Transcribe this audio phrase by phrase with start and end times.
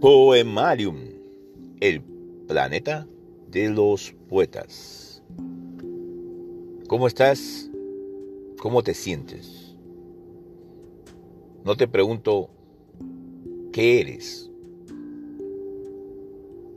[0.00, 0.96] Poemarium,
[1.78, 2.00] el
[2.48, 3.06] planeta
[3.50, 5.22] de los poetas.
[6.88, 7.70] ¿Cómo estás?
[8.62, 9.76] ¿Cómo te sientes?
[11.66, 12.48] No te pregunto
[13.74, 14.50] qué eres.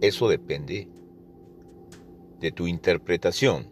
[0.01, 0.89] Eso depende
[2.41, 3.67] de tu interpretación,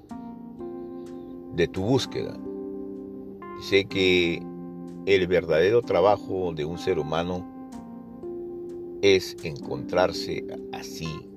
[1.56, 2.40] de tu búsqueda.
[3.62, 4.42] Sé que
[5.06, 7.51] el verdadero trabajo de un ser humano
[9.02, 11.28] es encontrarse a sí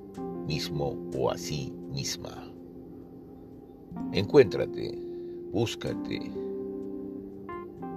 [0.47, 2.53] mismo o a sí misma.
[4.13, 4.99] Encuéntrate,
[5.53, 6.31] búscate.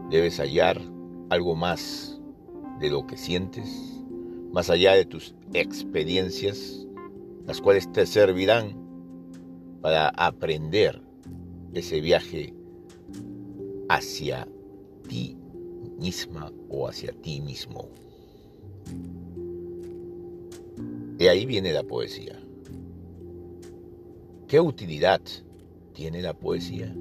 [0.10, 0.82] Debes hallar
[1.30, 2.20] algo más
[2.80, 4.02] de lo que sientes,
[4.54, 6.88] más allá de tus experiencias,
[7.46, 8.76] las cuales te servirán
[9.82, 11.02] para aprender
[11.74, 12.54] ese viaje
[13.90, 14.48] hacia
[15.08, 15.38] ti
[16.00, 17.90] misma o hacia ti mismo.
[21.18, 22.40] De ahí viene la poesía.
[24.48, 25.22] ¿Qué utilidad
[25.94, 26.96] tiene la poesía?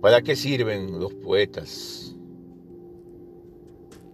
[0.00, 2.16] ¿Para qué sirven los poetas?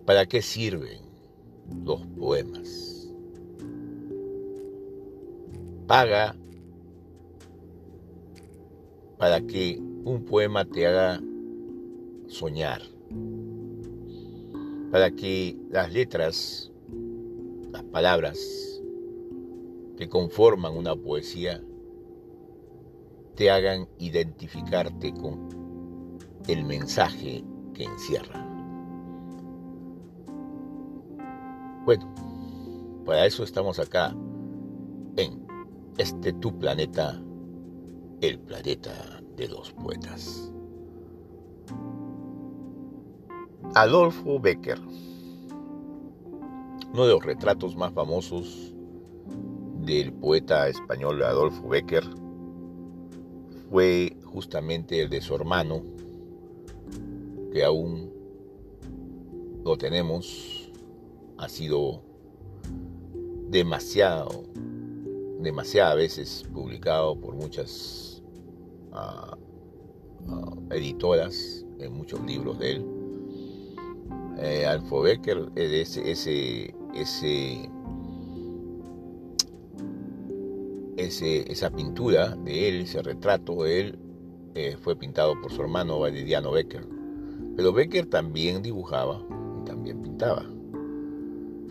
[0.04, 1.00] ¿Para qué sirven
[1.84, 3.08] los poemas?
[5.86, 6.36] Paga
[9.18, 11.20] para que un poema te haga
[12.28, 12.82] soñar,
[14.90, 16.70] para que las letras,
[17.92, 18.38] palabras,
[19.96, 21.62] que conforman una poesía
[23.34, 27.44] te hagan identificarte con el mensaje
[27.74, 28.42] que encierra.
[31.84, 32.12] Bueno,
[33.04, 34.16] para eso estamos acá
[35.16, 35.46] en
[35.98, 37.22] este tu planeta,
[38.20, 40.52] el planeta de los poetas.
[43.74, 44.80] Adolfo Becker,
[46.96, 48.72] uno de los retratos más famosos
[49.82, 52.02] del poeta español Adolfo Becker
[53.70, 55.82] fue justamente el de su hermano,
[57.52, 58.10] que aún
[59.62, 60.72] lo tenemos,
[61.36, 62.00] ha sido
[63.50, 64.44] demasiado,
[65.40, 68.22] demasiadas veces publicado por muchas
[68.92, 69.36] ah,
[70.30, 72.86] ah, editoras en muchos libros de él.
[74.38, 77.70] Eh, Adolfo Becker, ese, ese, ese
[80.96, 83.98] esa pintura de él, ese retrato de él,
[84.54, 86.86] eh, fue pintado por su hermano Valeriano Becker.
[87.56, 89.22] Pero Becker también dibujaba
[89.60, 90.44] y también pintaba.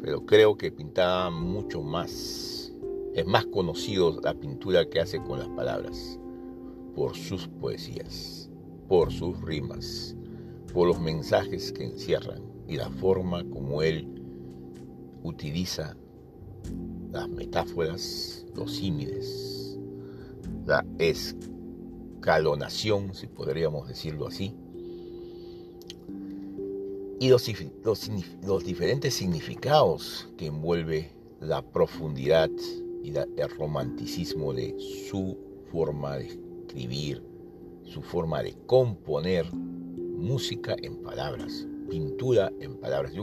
[0.02, 2.74] Pero creo que pintaba mucho más.
[3.14, 6.20] Es más conocido la pintura que hace con las palabras,
[6.96, 8.50] por sus poesías,
[8.88, 10.16] por sus rimas,
[10.74, 14.25] por los mensajes que encierran y la forma como él
[15.26, 15.98] utiliza
[17.12, 19.78] las metáforas, los símiles,
[20.66, 24.54] la escalonación, si podríamos decirlo así,
[27.20, 27.46] y los,
[28.66, 32.50] diferentes significados que envuelve la profundidad
[33.04, 34.76] y el romanticismo de
[35.10, 35.38] su
[35.72, 37.24] forma de escribir,
[37.84, 43.14] su forma de componer música en palabras, pintura en palabras.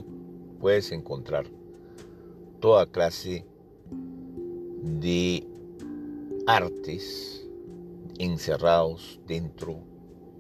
[0.59, 1.51] puedes encontrar
[2.63, 3.45] toda clase
[4.83, 5.45] de
[6.47, 7.45] artes
[8.19, 9.81] encerrados dentro,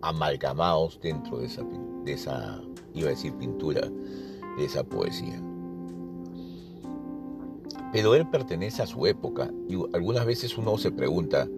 [0.03, 1.65] amalgamados dentro de esa,
[2.05, 2.63] de esa,
[2.95, 3.83] iba a decir pintura,
[4.57, 5.43] de esa poesía.
[7.93, 11.49] Pero él pertenece a su época y algunas veces uno se pregunta,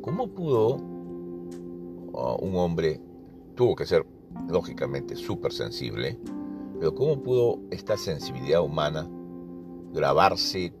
[0.00, 2.98] ¿cómo pudo uh, un hombre,
[3.54, 4.06] tuvo que ser
[4.48, 6.18] lógicamente súper sensible,
[6.80, 9.06] pero cómo pudo esta sensibilidad humana
[9.94, 10.72] grabarse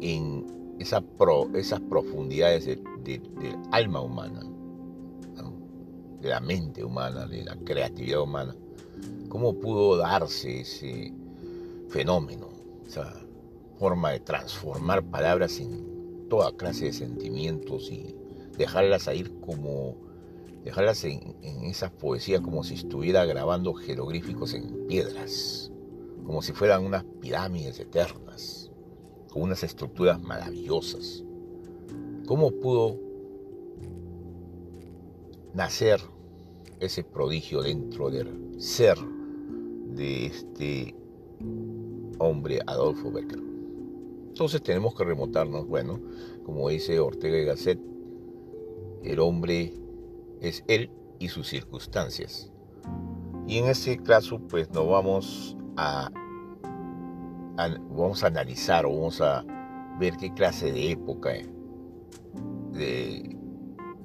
[0.00, 1.02] en esa
[1.54, 4.40] esas profundidades del alma humana,
[6.20, 8.54] de la mente humana, de la creatividad humana.
[9.28, 11.12] ¿Cómo pudo darse ese
[11.88, 12.48] fenómeno,
[12.86, 13.14] esa
[13.78, 18.16] forma de transformar palabras en toda clase de sentimientos y
[18.58, 19.96] dejarlas ir como,
[20.64, 25.70] dejarlas en, en esas poesías como si estuviera grabando jeroglíficos en piedras,
[26.26, 28.66] como si fueran unas pirámides eternas?
[29.36, 31.22] unas estructuras maravillosas.
[32.26, 32.98] ¿Cómo pudo
[35.54, 36.00] nacer
[36.80, 40.94] ese prodigio dentro del ser de este
[42.18, 43.40] hombre Adolfo Becker?
[44.28, 46.00] Entonces tenemos que remontarnos, bueno,
[46.44, 47.80] como dice Ortega y Gasset,
[49.02, 49.72] el hombre
[50.40, 52.50] es él y sus circunstancias.
[53.46, 56.10] Y en ese caso, pues nos vamos a
[57.90, 59.44] vamos a analizar o vamos a
[59.98, 61.32] ver qué clase de época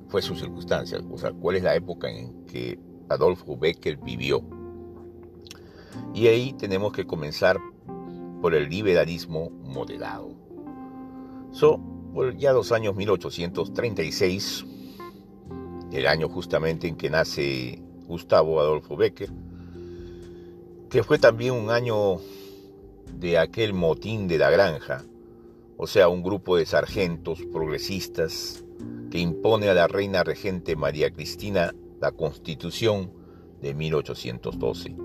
[0.07, 2.79] fue su circunstancia, o sea, cuál es la época en que
[3.09, 4.41] Adolfo Becker vivió.
[6.13, 7.57] Y ahí tenemos que comenzar
[8.41, 10.33] por el liberalismo moderado.
[11.51, 11.79] So,
[12.13, 14.65] por ya los años 1836,
[15.91, 19.29] el año justamente en que nace Gustavo Adolfo Becker,
[20.91, 22.17] que fue también un año
[23.17, 25.05] de aquel motín de la granja,
[25.77, 28.65] o sea, un grupo de sargentos progresistas
[29.09, 33.09] que impone a la reina regente María Cristina la constitución
[33.61, 34.95] de 1812.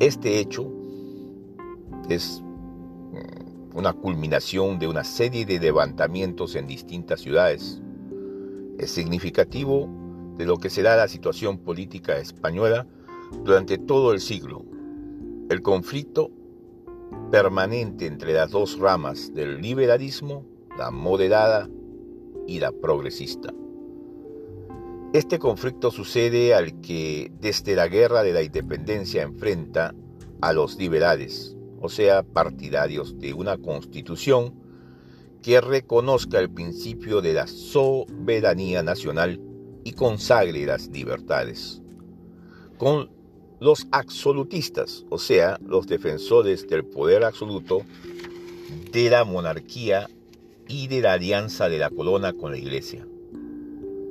[0.00, 0.72] Este hecho
[2.08, 7.82] es mm, una culminación de una serie de levantamientos en distintas ciudades.
[8.78, 9.90] Es significativo
[10.38, 12.86] de lo que será la situación política española
[13.44, 14.64] durante todo el siglo.
[15.50, 16.30] El conflicto
[17.30, 20.44] permanente entre las dos ramas del liberalismo,
[20.76, 21.68] la moderada
[22.46, 23.52] y la progresista.
[25.12, 29.94] Este conflicto sucede al que desde la guerra de la independencia enfrenta
[30.40, 34.54] a los liberales, o sea, partidarios de una constitución
[35.42, 39.40] que reconozca el principio de la soberanía nacional
[39.84, 41.82] y consagre las libertades.
[43.60, 47.82] Los absolutistas, o sea, los defensores del poder absoluto,
[48.92, 50.08] de la monarquía
[50.68, 53.06] y de la alianza de la corona con la iglesia.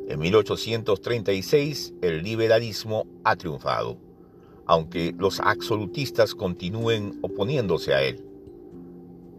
[0.09, 3.97] En 1836 el liberalismo ha triunfado,
[4.65, 8.23] aunque los absolutistas continúen oponiéndose a él.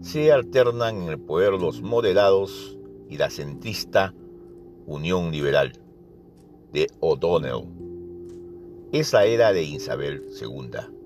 [0.00, 2.78] se alternan en el poder los moderados
[3.10, 4.14] y la centrista
[4.86, 5.74] Unión Liberal
[6.72, 7.66] de O'Donnell.
[8.92, 10.99] Esa era de Isabel II,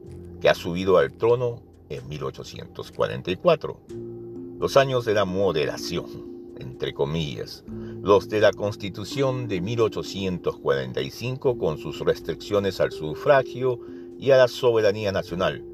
[0.44, 3.80] que ha subido al trono en 1844.
[4.60, 6.04] Los años de la moderación
[6.58, 13.80] entre comillas, los de la Constitución de 1845 con sus restricciones al sufragio
[14.18, 15.64] y a la soberanía nacional,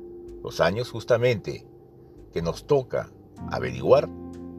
[0.45, 1.67] los años justamente
[2.33, 3.11] que nos toca
[3.51, 4.09] averiguar,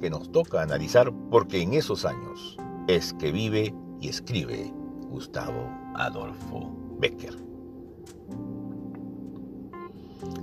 [0.02, 2.58] que nos toca analizar, porque en esos años
[2.90, 4.74] es que vive y escribe
[5.10, 7.51] Gustavo Adolfo Becker.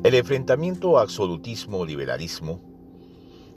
[0.04, 2.60] El enfrentamiento absolutismo-liberalismo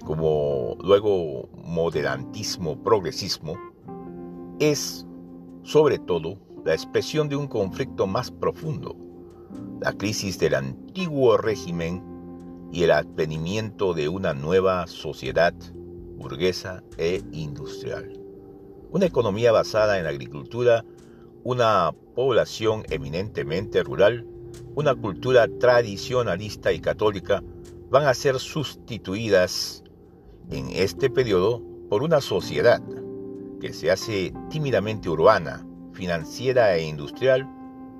[0.01, 3.57] como luego moderantismo, progresismo,
[4.59, 5.05] es
[5.63, 8.95] sobre todo la expresión de un conflicto más profundo,
[9.79, 12.03] la crisis del antiguo régimen
[12.71, 15.53] y el advenimiento de una nueva sociedad
[16.15, 18.19] burguesa e industrial.
[18.91, 20.85] Una economía basada en la agricultura,
[21.43, 24.27] una población eminentemente rural,
[24.75, 27.43] una cultura tradicionalista y católica
[27.89, 29.83] van a ser sustituidas
[30.49, 32.81] en este periodo por una sociedad
[33.59, 37.47] que se hace tímidamente urbana, financiera e industrial,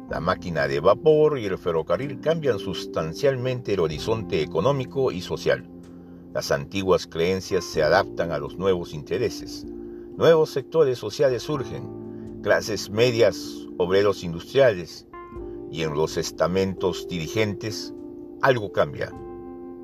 [0.10, 5.70] la máquina de vapor y el ferrocarril cambian sustancialmente el horizonte económico y social.
[6.34, 9.65] Las antiguas creencias se adaptan a los nuevos intereses.
[10.17, 15.08] Nuevos sectores sociales surgen, clases medias, obreros industriales,
[15.72, 17.94] y en los estamentos dirigentes
[18.42, 19.12] algo cambia.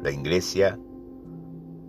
[0.03, 0.79] La iglesia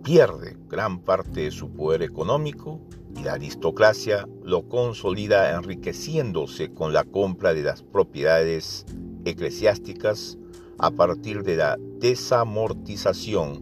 [0.03, 2.79] pierde gran parte de su poder económico
[3.15, 8.85] y la aristocracia lo consolida enriqueciéndose con la compra de las propiedades
[9.25, 10.37] eclesiásticas
[10.77, 13.61] a partir de la desamortización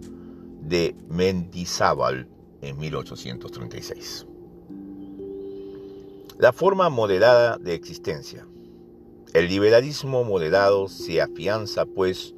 [0.61, 2.29] de Mendizábal
[2.61, 4.27] en 1836.
[6.37, 8.46] La forma moderada de existencia.
[9.33, 12.33] El liberalismo moderado se afianza, pues,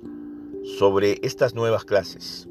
[0.79, 2.49] sobre estas nuevas clases,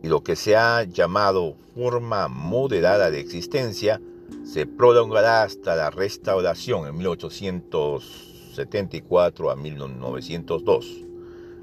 [0.00, 4.00] y lo que se ha llamado forma moderada de existencia
[4.44, 11.04] se prolongará hasta la restauración en 1874 a 1902,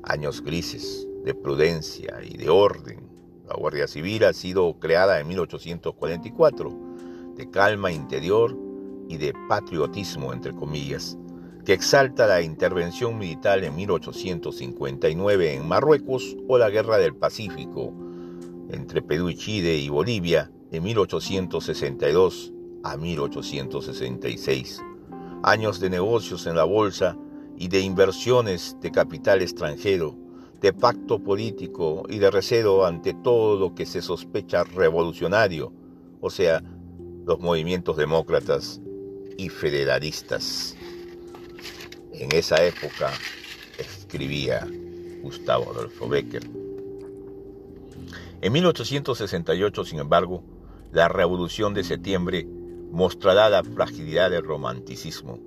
[0.04, 3.08] años grises de prudencia y de orden.
[3.48, 6.78] La Guardia Civil ha sido creada en 1844,
[7.36, 8.58] de calma interior
[9.08, 11.18] y de patriotismo, entre comillas,
[11.65, 17.91] que exalta la intervención militar en 1859 en Marruecos o la Guerra del Pacífico
[18.69, 22.53] entre Perú y Chile y Bolivia de 1862
[22.84, 24.81] a 1866.
[25.41, 27.17] Años de negocios en la bolsa
[27.57, 30.15] y de inversiones de capital extranjero,
[30.62, 35.74] de pacto político y de recelo ante todo lo que se sospecha revolucionario,
[36.22, 36.62] o sea,
[37.25, 38.81] los movimientos demócratas
[39.38, 40.75] y federalistas.
[42.17, 43.12] En esa época
[43.77, 44.65] escribía
[45.22, 46.50] Gustavo Adolfo Becker.
[48.41, 50.41] En 1868, sin embargo,
[50.93, 52.48] la Revolución de Septiembre
[52.89, 55.39] mostrará la fragilidad del romanticismo,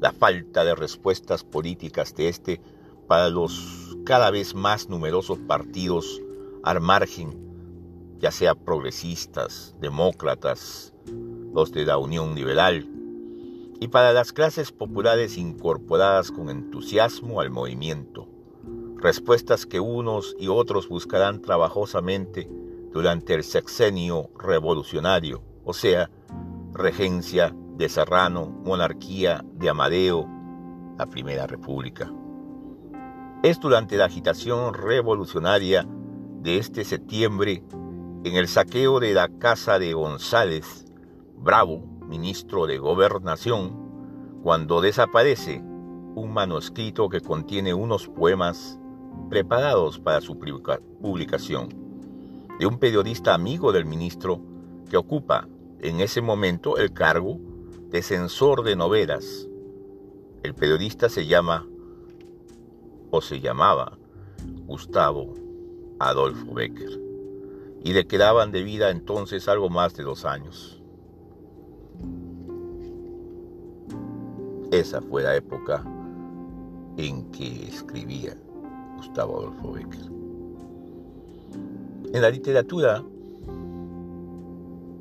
[0.00, 2.60] la falta de respuestas políticas de este
[3.08, 6.22] para los cada vez más numerosos partidos
[6.62, 7.36] al margen,
[8.20, 10.94] ya sea progresistas, demócratas,
[11.52, 12.86] los de la Unión Liberal,
[13.82, 18.28] y para las clases populares incorporadas con entusiasmo al movimiento,
[18.98, 22.48] respuestas que unos y otros buscarán trabajosamente
[22.92, 26.08] durante el sexenio revolucionario, o sea,
[26.72, 30.28] regencia de Serrano, monarquía de Amadeo,
[30.96, 32.08] la Primera República.
[33.42, 35.84] Es durante la agitación revolucionaria
[36.40, 37.64] de este septiembre,
[38.22, 40.86] en el saqueo de la casa de González,
[41.36, 45.62] Bravo, ministro de Gobernación, cuando desaparece
[46.14, 48.78] un manuscrito que contiene unos poemas
[49.30, 51.68] preparados para su publicación,
[52.58, 54.40] de un periodista amigo del ministro
[54.90, 55.48] que ocupa
[55.80, 57.38] en ese momento el cargo
[57.88, 59.48] de censor de novelas.
[60.42, 61.66] El periodista se llama
[63.10, 63.98] o se llamaba
[64.66, 65.34] Gustavo
[65.98, 67.00] Adolfo Becker
[67.84, 70.81] y le quedaban de vida entonces algo más de dos años.
[74.72, 75.84] Esa fue la época
[76.96, 78.34] en que escribía
[78.96, 80.10] Gustavo Adolfo Becker.
[82.14, 83.04] En la literatura,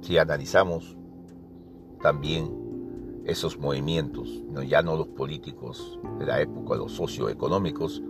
[0.01, 0.97] si analizamos
[2.01, 2.53] también
[3.23, 8.03] esos movimientos, ya no los políticos de la época, los socioeconómicos,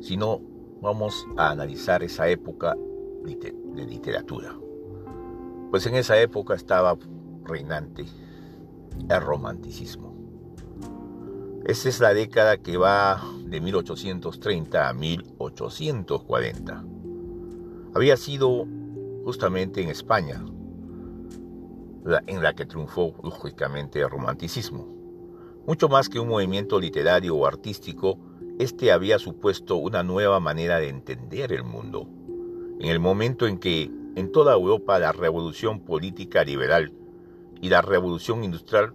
[0.00, 0.42] sino
[0.82, 2.76] vamos a analizar esa época
[3.24, 4.54] de literatura.
[5.70, 6.94] Pues en esa época estaba
[7.44, 8.04] reinante
[9.08, 10.15] el romanticismo.
[11.66, 16.84] Esa es la década que va de 1830 a 1840.
[17.92, 18.68] Había sido
[19.24, 20.44] justamente en España
[22.28, 24.86] en la que triunfó lógicamente el romanticismo.
[25.66, 28.16] Mucho más que un movimiento literario o artístico,
[28.60, 32.08] este había supuesto una nueva manera de entender el mundo.
[32.78, 36.92] En el momento en que en toda Europa la revolución política liberal
[37.60, 38.94] y la revolución industrial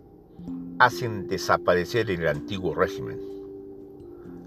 [0.82, 3.20] hacen desaparecer el antiguo régimen.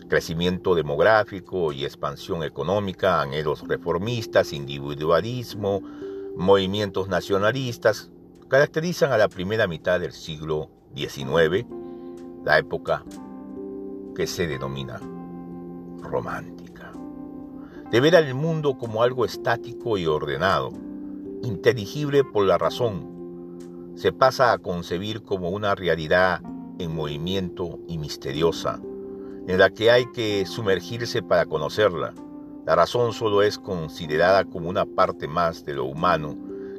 [0.08, 5.80] Crecimiento demográfico y expansión económica, anhelos reformistas, individualismo,
[6.36, 8.10] movimientos nacionalistas,
[8.48, 11.66] caracterizan a la primera mitad del siglo XIX,
[12.44, 13.04] la época
[14.16, 15.00] que se denomina
[16.00, 16.90] romántica.
[17.92, 20.72] De ver al mundo como algo estático y ordenado,
[21.44, 23.13] inteligible por la razón,
[23.94, 26.40] se pasa a concebir como una realidad
[26.78, 28.80] en movimiento y misteriosa,
[29.46, 32.14] en la que hay que sumergirse para conocerla.
[32.66, 36.36] La razón solo es considerada como una parte más de lo humano,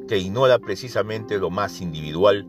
[0.07, 2.48] que ignora precisamente lo más individual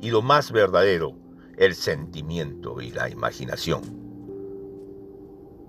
[0.00, 1.14] y lo más verdadero,
[1.56, 3.82] el sentimiento y la imaginación.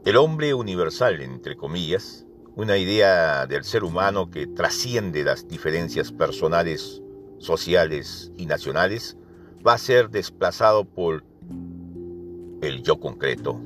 [0.06, 2.25] El hombre universal, entre comillas,
[2.56, 7.01] una idea del ser humano que trasciende las diferencias personales
[7.39, 9.17] sociales y nacionales,
[9.65, 11.24] va a ser desplazado por
[12.62, 13.60] el yo concreto.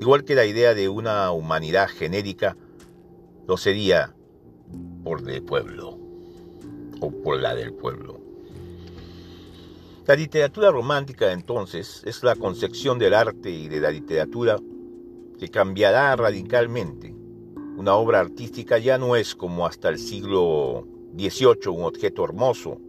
[0.00, 2.56] Igual que la idea de una humanidad genérica
[3.46, 4.14] lo sería
[5.04, 5.98] por el pueblo
[7.00, 8.20] o por la del pueblo.
[10.06, 14.58] La literatura romántica entonces es la concepción del arte y de la literatura
[15.38, 17.14] que cambiará radicalmente.
[17.76, 22.80] Una obra artística ya no es como hasta el siglo XVIII un objeto hermoso,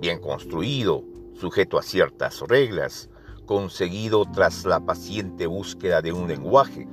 [0.00, 3.10] bien construido, sujeto a ciertas reglas,
[3.46, 6.88] conseguido tras la paciente búsqueda de un lenguaje.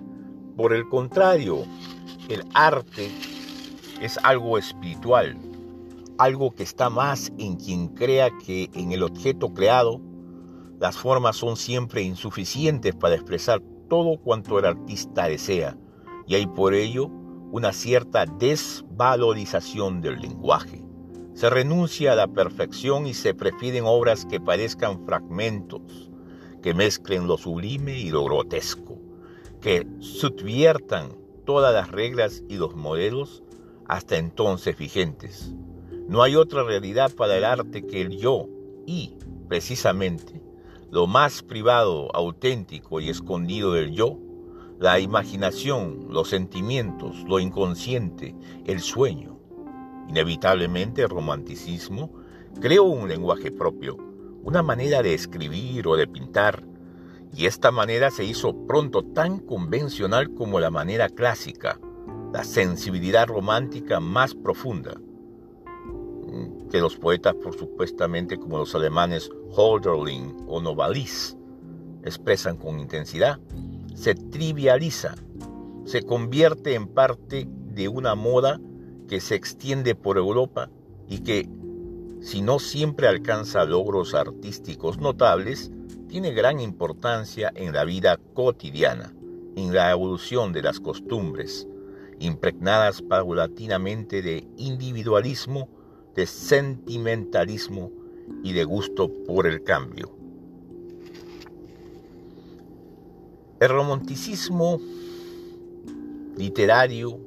[0.56, 1.64] Por el contrario,
[2.30, 3.12] el arte
[4.02, 5.38] es algo espiritual,
[6.18, 10.00] algo que está más en quien crea que en el objeto creado
[10.80, 15.78] las formas son siempre insuficientes para expresar todo cuanto el artista desea
[16.28, 17.10] y hay por ello
[17.52, 20.85] una cierta desvalorización del lenguaje.
[21.36, 26.10] Se renuncia a la perfección y se prefieren obras que parezcan fragmentos,
[26.64, 28.98] que mezclen lo sublime y lo grotesco,
[29.60, 33.44] que subviertan todas las reglas y los modelos
[33.86, 35.54] hasta entonces vigentes.
[36.08, 38.48] No hay otra realidad para el arte que el yo
[38.86, 39.18] y,
[39.50, 40.42] precisamente,
[40.90, 44.18] lo más privado, auténtico y escondido del yo,
[44.80, 48.34] la imaginación, los sentimientos, lo inconsciente,
[48.66, 49.35] el sueño.
[50.08, 52.12] Inevitablemente el romanticismo
[52.62, 53.98] creó un lenguaje propio,
[54.44, 56.64] una manera de escribir o de pintar,
[57.36, 61.80] y esta manera se hizo pronto tan convencional como la manera clásica,
[62.32, 64.96] la sensibilidad romántica más profunda,
[66.70, 71.38] que los poetas, por supuestamente como los alemanes Holderlin o Novalis,
[72.04, 73.40] expresan con intensidad,
[73.94, 75.16] se trivializa,
[75.86, 78.60] se convierte en parte de una moda
[79.08, 80.70] que se extiende por Europa
[81.08, 81.48] y que,
[82.22, 85.72] si no siempre alcanza logros artísticos notables,
[86.08, 89.14] tiene gran importancia en la vida cotidiana,
[89.56, 91.68] en la evolución de las costumbres,
[92.20, 95.70] impregnadas paulatinamente de individualismo,
[96.16, 97.92] de sentimentalismo
[98.44, 100.16] y de gusto por el cambio.
[103.60, 104.80] El romanticismo
[106.38, 107.20] literario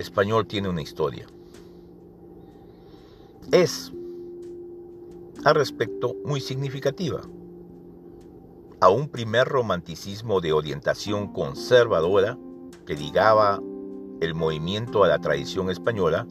[0.00, 1.26] español tiene una historia.
[3.52, 3.92] Es,
[5.44, 7.20] al respecto, muy significativa.
[8.80, 12.38] A un primer romanticismo de orientación conservadora
[12.86, 13.60] que ligaba
[14.20, 16.26] el movimiento a la tradición española,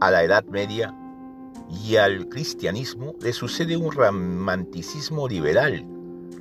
[0.00, 0.94] a la Edad Media
[1.84, 5.84] y al cristianismo le sucede un romanticismo liberal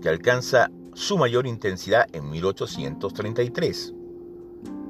[0.01, 3.94] que alcanza su mayor intensidad en 1833.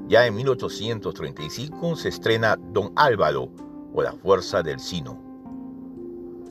[0.08, 3.50] Ya en 1835 se estrena Don Álvaro
[3.92, 5.20] o La Fuerza del Sino,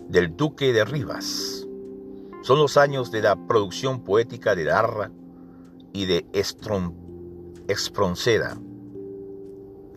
[0.09, 1.65] del Duque de Rivas.
[2.41, 5.09] Son los años de la producción poética de Darra
[5.93, 6.25] y de
[7.67, 8.57] Espronceda,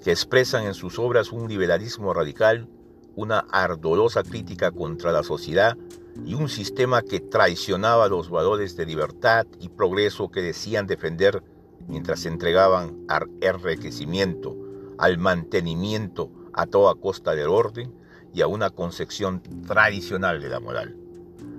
[0.05, 2.69] que expresan en sus obras un liberalismo radical,
[3.17, 5.77] una ardorosa crítica contra la sociedad
[6.25, 11.43] y un sistema que traicionaba los valores de libertad y progreso que decían defender
[11.89, 13.07] mientras entregaban
[13.41, 14.57] enriquecimiento,
[14.99, 17.93] al mantenimiento a toda costa del orden
[18.35, 20.97] y a una concepción tradicional de la moral.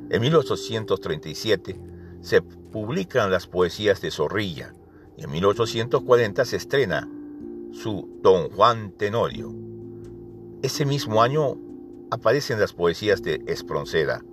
[0.09, 1.79] En 1837
[2.21, 4.73] se publican las poesías de Zorrilla
[5.17, 7.09] y en 1840 se estrena
[7.71, 9.53] su Don Juan Tenorio.
[10.61, 11.57] Ese mismo año
[12.11, 14.23] aparecen las poesías de Espronceda,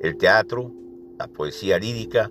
[0.00, 0.72] el teatro,
[1.18, 2.30] la poesía lírica,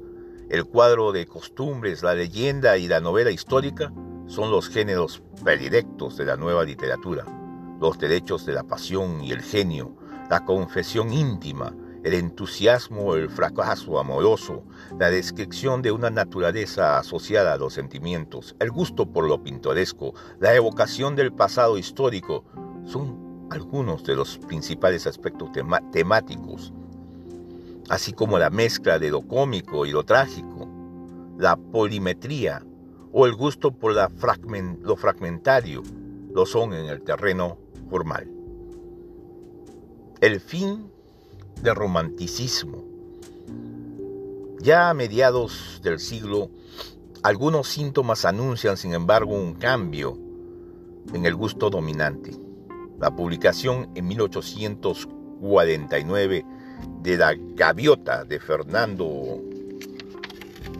[0.52, 3.94] el cuadro de costumbres, la leyenda y la novela histórica
[4.28, 7.24] son los géneros predilectos de la nueva literatura.
[7.80, 9.96] Los derechos de la pasión y el genio,
[10.30, 14.66] la confesión íntima, el entusiasmo, el fracaso amoroso,
[15.00, 20.54] la descripción de una naturaleza asociada a los sentimientos, el gusto por lo pintoresco, la
[20.54, 22.44] evocación del pasado histórico,
[22.84, 25.50] son algunos de los principales aspectos
[25.94, 26.74] temáticos
[27.92, 30.70] así como la mezcla de lo cómico y lo trágico,
[31.38, 32.66] la polimetría
[33.12, 34.10] o el gusto por lo
[34.96, 35.84] fragmentario,
[36.34, 37.58] lo son en el terreno
[37.90, 38.32] formal.
[40.22, 40.90] El fin
[41.62, 42.86] del romanticismo.
[44.62, 46.50] Ya a mediados del siglo,
[47.24, 50.18] algunos síntomas anuncian, sin embargo, un cambio
[51.14, 52.32] en el gusto dominante.
[53.02, 56.46] La publicación en 1849
[57.02, 59.42] de la gaviota de Fernando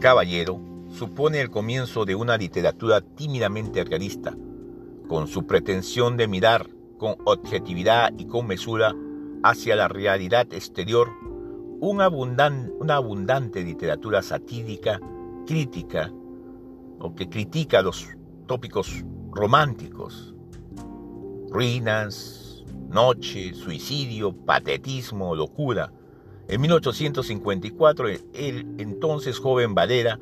[0.00, 4.36] Caballero supone el comienzo de una literatura tímidamente realista,
[5.08, 8.94] con su pretensión de mirar con objetividad y con mesura
[9.42, 11.08] hacia la realidad exterior,
[11.80, 15.00] una abundante, literatura satírica,
[15.44, 16.12] crítica,
[17.00, 18.08] o que critica los
[18.46, 20.32] tópicos románticos,
[21.50, 22.41] ruinas,
[22.92, 25.92] noche, suicidio, patetismo, locura.
[26.48, 30.20] En 1854, el entonces joven Valera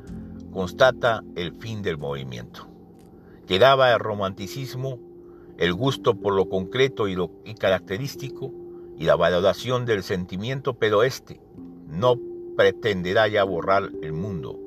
[0.51, 2.67] constata el fin del movimiento.
[3.47, 4.99] Quedaba el romanticismo,
[5.57, 8.53] el gusto por lo concreto y lo característico,
[8.97, 11.41] y la valoración del sentimiento, pero este
[11.87, 12.19] no
[12.55, 14.59] pretenderá ya borrar el mundo,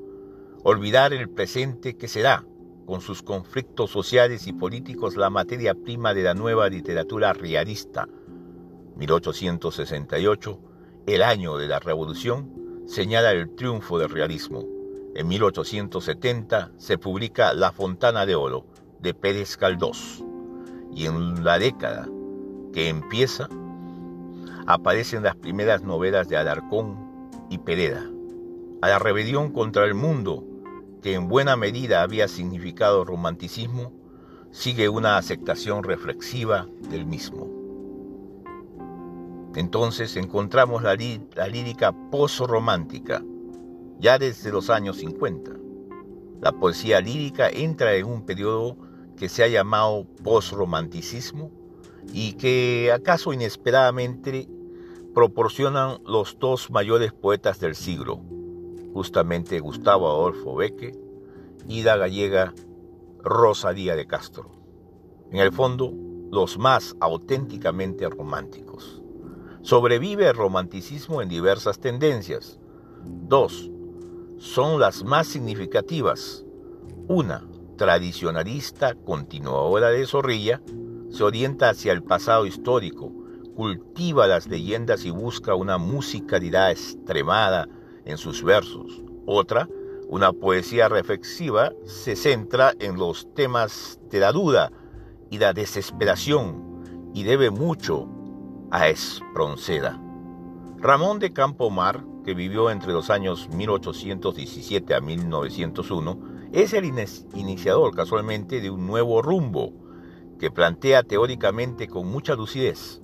[0.64, 2.44] olvidar el presente que será,
[2.86, 8.08] con sus conflictos sociales y políticos la materia prima de la nueva literatura realista.
[8.96, 10.60] 1868,
[11.06, 12.52] el año de la Revolución,
[12.86, 14.64] señala el triunfo del realismo.
[15.14, 18.66] En 1870 se publica La Fontana de Oro
[19.00, 20.22] de Pérez Caldós.
[20.94, 22.08] Y en la década
[22.72, 23.48] que empieza,
[24.66, 26.96] aparecen las primeras novelas de Alarcón
[27.50, 28.04] y Pereda.
[28.82, 30.44] A la rebelión contra el mundo
[31.04, 33.92] que en buena medida había significado romanticismo,
[34.50, 37.50] sigue una aceptación reflexiva del mismo.
[39.54, 43.22] Entonces encontramos la, lírica post-romántica,
[43.98, 45.50] ya desde los años 50.
[46.40, 48.78] La poesía lírica entra en un periodo
[49.18, 51.50] que se ha llamado post-romanticismo
[52.14, 54.48] y que acaso inesperadamente
[55.14, 58.22] proporcionan los dos mayores poetas del siglo,
[58.94, 60.96] justamente Gustavo Adolfo Beque
[61.68, 62.54] y la gallega
[63.22, 64.52] Rosa Díaz de Castro.
[65.32, 65.92] En el fondo,
[66.30, 69.02] los más auténticamente románticos.
[69.62, 72.60] Sobrevive el romanticismo en diversas tendencias.
[73.04, 73.70] Dos,
[74.38, 76.44] son las más significativas.
[77.08, 80.62] Una, tradicionalista, continuadora de Zorrilla,
[81.10, 83.12] se orienta hacia el pasado histórico,
[83.56, 87.68] cultiva las leyendas y busca una musicalidad extremada
[88.04, 89.02] en sus versos.
[89.26, 89.68] Otra,
[90.08, 94.70] una poesía reflexiva, se centra en los temas de la duda
[95.30, 98.08] y la desesperación y debe mucho
[98.70, 100.00] a Espronceda.
[100.78, 106.18] Ramón de Campomar, que vivió entre los años 1817 a 1901,
[106.52, 106.84] es el
[107.34, 109.72] iniciador casualmente de un nuevo rumbo
[110.38, 113.00] que plantea teóricamente con mucha lucidez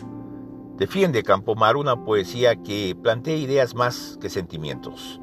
[0.80, 5.20] Defiende Campomar una poesía que plantea ideas más que sentimientos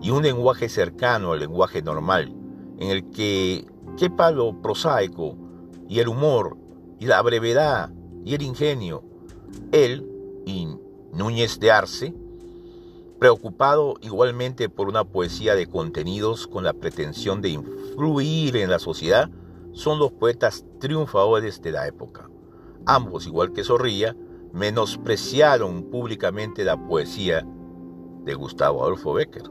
[0.00, 2.32] y un lenguaje cercano al lenguaje normal,
[2.78, 3.66] en el que
[3.98, 5.36] quepa lo prosaico
[5.88, 6.56] y el humor
[7.00, 7.90] y la brevedad
[8.24, 9.02] y el ingenio.
[9.72, 10.08] Él
[10.46, 10.68] y
[11.12, 12.14] Núñez de Arce,
[13.18, 19.28] preocupado igualmente por una poesía de contenidos con la pretensión de influir en la sociedad,
[19.72, 22.30] son los poetas triunfadores de la época.
[22.86, 24.14] Ambos, igual que Zorrilla,
[24.52, 27.46] menospreciaron públicamente la poesía
[28.24, 29.44] de Gustavo Adolfo Becker.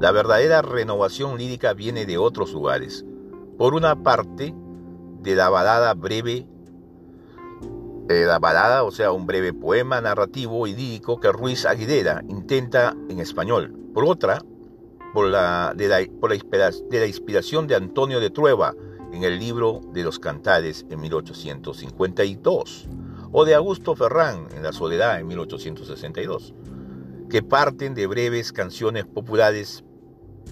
[0.00, 3.04] La verdadera renovación lírica viene de otros lugares.
[3.58, 4.54] Por una parte,
[5.22, 6.46] de la balada breve,
[8.08, 12.96] eh, la balada, o sea, un breve poema narrativo y lírico que Ruiz Aguilera intenta
[13.08, 13.74] en español.
[13.94, 14.42] Por otra,
[15.12, 18.74] por la, de, la, inspiración de Antonio de Trueba
[19.12, 22.88] en el libro de los Cantares en 1852
[23.32, 26.54] o de Augusto Ferrán en La Soledad en 1862,
[27.28, 29.84] que parten de breves canciones populares,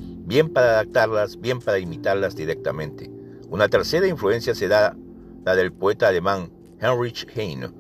[0.01, 3.11] bien para adaptarlas, bien para imitarlas directamente.
[3.51, 4.97] Una tercera influencia será
[5.45, 7.71] la del poeta alemán Heinrich Heine,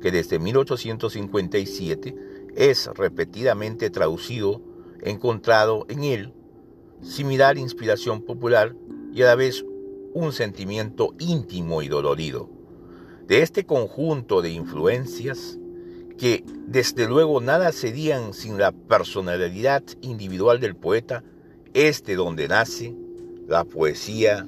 [0.00, 2.14] que desde 1857
[2.54, 4.62] es repetidamente traducido,
[5.02, 6.32] encontrado en él
[7.02, 8.74] similar inspiración popular
[9.12, 9.64] y a la vez
[10.14, 12.55] un sentimiento íntimo y dolorido
[13.26, 15.58] de este conjunto de influencias
[16.18, 21.22] que desde luego nada serían sin la personalidad individual del poeta,
[21.74, 22.96] es de donde nace
[23.46, 24.46] la poesía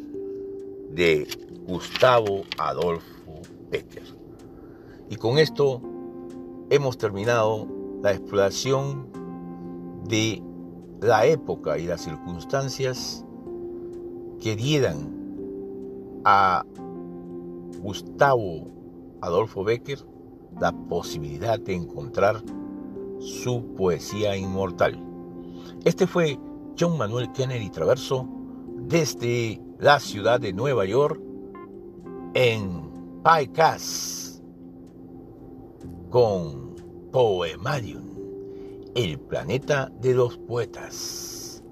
[0.90, 1.28] de
[1.66, 4.04] Gustavo Adolfo Becker.
[5.10, 5.82] Y con esto
[6.70, 7.68] hemos terminado
[8.02, 9.08] la exploración
[10.06, 10.42] de
[11.00, 13.24] la época y las circunstancias
[14.40, 15.18] que dieran
[16.24, 16.64] a
[17.78, 18.68] Gustavo
[19.20, 19.98] Adolfo Becker
[20.60, 22.42] la posibilidad de encontrar
[23.20, 25.02] su poesía inmortal.
[25.84, 26.38] Este fue
[26.78, 28.28] John Manuel Kennedy Traverso
[28.76, 31.20] desde la ciudad de Nueva York
[32.34, 32.90] en
[33.22, 34.42] PyCast
[36.10, 36.74] con
[37.12, 38.02] Poemarium,
[38.94, 41.62] el planeta de los poetas.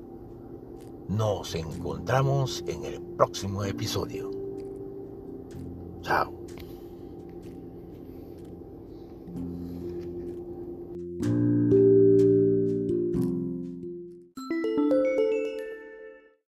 [1.09, 4.36] Nos encontramos en el próximo episodio.
[6.07, 6.36] Ciao.